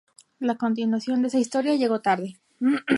La 0.39 0.55
continuación 0.55 1.21
de 1.21 1.27
esa 1.27 1.37
historia 1.37 1.75
llegó 1.75 2.01
tarde. 2.01 2.39